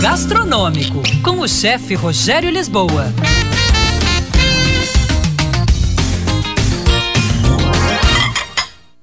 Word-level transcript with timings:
Gastronômico, 0.00 1.02
com 1.22 1.40
o 1.40 1.48
chefe 1.48 1.94
Rogério 1.94 2.50
Lisboa. 2.50 3.06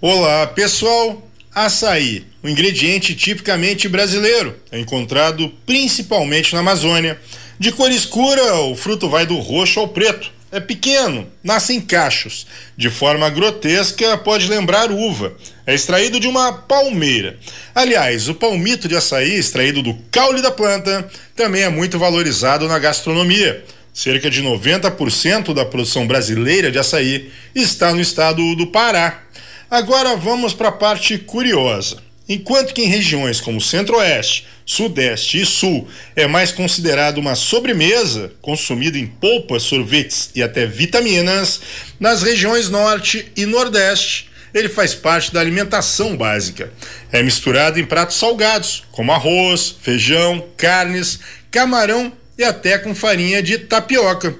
Olá, 0.00 0.46
pessoal! 0.48 1.26
Açaí, 1.54 2.26
um 2.42 2.48
ingrediente 2.48 3.14
tipicamente 3.14 3.88
brasileiro, 3.88 4.54
é 4.70 4.78
encontrado 4.78 5.50
principalmente 5.64 6.52
na 6.52 6.60
Amazônia. 6.60 7.18
De 7.58 7.72
cor 7.72 7.90
escura, 7.90 8.56
o 8.56 8.76
fruto 8.76 9.08
vai 9.08 9.24
do 9.24 9.38
roxo 9.38 9.80
ao 9.80 9.88
preto. 9.88 10.30
É 10.54 10.60
pequeno, 10.60 11.26
nasce 11.42 11.74
em 11.74 11.80
cachos. 11.80 12.46
De 12.76 12.88
forma 12.88 13.28
grotesca, 13.28 14.16
pode 14.16 14.46
lembrar 14.46 14.92
uva. 14.92 15.34
É 15.66 15.74
extraído 15.74 16.20
de 16.20 16.28
uma 16.28 16.52
palmeira. 16.52 17.36
Aliás, 17.74 18.28
o 18.28 18.36
palmito 18.36 18.86
de 18.86 18.94
açaí, 18.94 19.34
extraído 19.34 19.82
do 19.82 19.94
caule 20.12 20.40
da 20.40 20.52
planta, 20.52 21.10
também 21.34 21.62
é 21.62 21.68
muito 21.68 21.98
valorizado 21.98 22.68
na 22.68 22.78
gastronomia. 22.78 23.64
Cerca 23.92 24.30
de 24.30 24.44
90% 24.44 25.52
da 25.52 25.64
produção 25.64 26.06
brasileira 26.06 26.70
de 26.70 26.78
açaí 26.78 27.32
está 27.52 27.92
no 27.92 28.00
estado 28.00 28.54
do 28.54 28.68
Pará. 28.68 29.24
Agora 29.68 30.14
vamos 30.14 30.54
para 30.54 30.68
a 30.68 30.72
parte 30.72 31.18
curiosa. 31.18 32.00
Enquanto 32.28 32.72
que 32.72 32.82
em 32.82 32.88
regiões 32.88 33.40
como 33.40 33.60
Centro-Oeste, 33.60 34.46
Sudeste 34.64 35.42
e 35.42 35.46
Sul 35.46 35.86
é 36.16 36.26
mais 36.26 36.50
considerado 36.50 37.18
uma 37.18 37.34
sobremesa, 37.34 38.32
consumida 38.40 38.96
em 38.96 39.06
polpas, 39.06 39.62
sorvetes 39.62 40.30
e 40.34 40.42
até 40.42 40.66
vitaminas, 40.66 41.60
nas 42.00 42.22
regiões 42.22 42.70
Norte 42.70 43.30
e 43.36 43.44
Nordeste 43.44 44.32
ele 44.54 44.68
faz 44.68 44.94
parte 44.94 45.34
da 45.34 45.40
alimentação 45.40 46.16
básica. 46.16 46.72
É 47.10 47.22
misturado 47.22 47.80
em 47.80 47.84
pratos 47.84 48.16
salgados, 48.16 48.84
como 48.92 49.10
arroz, 49.10 49.74
feijão, 49.82 50.46
carnes, 50.56 51.18
camarão 51.50 52.12
e 52.38 52.44
até 52.44 52.78
com 52.78 52.94
farinha 52.94 53.42
de 53.42 53.58
tapioca. 53.58 54.34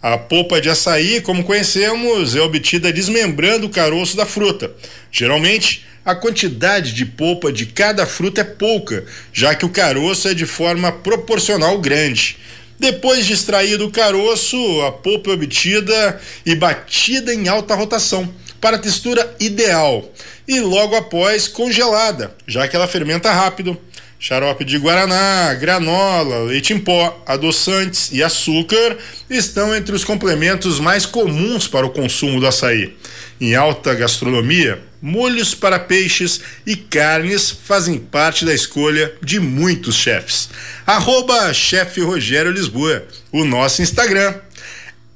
A 0.00 0.16
polpa 0.16 0.60
de 0.60 0.70
açaí, 0.70 1.20
como 1.20 1.42
conhecemos, 1.42 2.36
é 2.36 2.40
obtida 2.40 2.92
desmembrando 2.92 3.66
o 3.66 3.70
caroço 3.70 4.16
da 4.16 4.24
fruta. 4.24 4.70
Geralmente, 5.10 5.84
a 6.04 6.14
quantidade 6.14 6.92
de 6.92 7.04
polpa 7.04 7.50
de 7.50 7.66
cada 7.66 8.06
fruta 8.06 8.42
é 8.42 8.44
pouca, 8.44 9.04
já 9.32 9.56
que 9.56 9.66
o 9.66 9.70
caroço 9.70 10.28
é 10.28 10.34
de 10.34 10.46
forma 10.46 10.92
proporcional 10.92 11.78
grande. 11.80 12.38
Depois 12.78 13.26
de 13.26 13.32
extraído 13.32 13.86
o 13.86 13.90
caroço, 13.90 14.56
a 14.82 14.92
polpa 14.92 15.30
é 15.30 15.34
obtida 15.34 16.20
e 16.46 16.54
batida 16.54 17.34
em 17.34 17.48
alta 17.48 17.74
rotação 17.74 18.32
para 18.60 18.76
a 18.76 18.80
textura 18.80 19.34
ideal 19.40 20.08
e 20.46 20.60
logo 20.60 20.94
após 20.94 21.48
congelada, 21.48 22.34
já 22.46 22.68
que 22.68 22.76
ela 22.76 22.86
fermenta 22.86 23.32
rápido 23.32 23.76
Xarope 24.20 24.64
de 24.64 24.78
guaraná, 24.78 25.54
granola, 25.54 26.44
leite 26.44 26.72
em 26.72 26.78
pó, 26.78 27.22
adoçantes 27.24 28.10
e 28.12 28.20
açúcar 28.20 28.96
estão 29.30 29.74
entre 29.74 29.94
os 29.94 30.02
complementos 30.04 30.80
mais 30.80 31.06
comuns 31.06 31.68
para 31.68 31.86
o 31.86 31.90
consumo 31.90 32.40
do 32.40 32.46
açaí. 32.46 32.96
Em 33.40 33.54
alta 33.54 33.94
gastronomia, 33.94 34.82
molhos 35.00 35.54
para 35.54 35.78
peixes 35.78 36.40
e 36.66 36.74
carnes 36.74 37.48
fazem 37.50 37.96
parte 37.96 38.44
da 38.44 38.52
escolha 38.52 39.14
de 39.22 39.38
muitos 39.38 39.94
chefes. 39.94 40.50
Arroba 40.84 41.54
chefe 41.54 42.00
Rogério 42.00 42.50
Lisboa, 42.50 43.04
o 43.30 43.44
nosso 43.44 43.82
Instagram. 43.82 44.34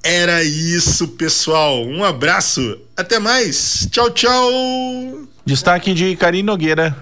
Era 0.05 0.45
isso, 0.45 1.09
pessoal. 1.09 1.85
Um 1.85 2.05
abraço. 2.05 2.79
Até 2.97 3.19
mais. 3.19 3.89
Tchau, 3.91 4.11
tchau. 4.11 5.29
Destaque 5.45 5.93
de 5.93 6.15
Karine 6.17 6.45
Nogueira. 6.45 6.97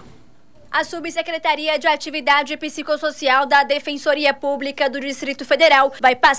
A 0.72 0.84
Subsecretaria 0.84 1.76
de 1.80 1.88
Atividade 1.88 2.56
Psicossocial 2.56 3.44
da 3.44 3.64
Defensoria 3.64 4.32
Pública 4.32 4.88
do 4.88 5.00
Distrito 5.00 5.44
Federal 5.44 5.92
vai 6.00 6.14
passar 6.14 6.30